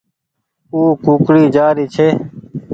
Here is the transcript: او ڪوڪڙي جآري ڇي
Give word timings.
او 0.73 0.79
ڪوڪڙي 1.03 1.45
جآري 1.55 1.85
ڇي 1.93 2.07